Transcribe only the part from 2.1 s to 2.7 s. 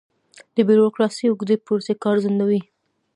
ځنډوي.